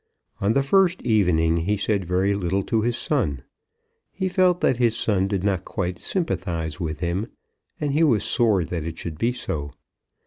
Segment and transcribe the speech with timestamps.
[0.39, 3.43] On the first evening he said very little to his son.
[4.11, 7.27] He felt that his son did not quite sympathise with him,
[7.79, 9.73] and he was sore that it should be so.